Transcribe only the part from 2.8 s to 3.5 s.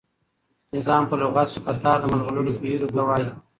ته وايي.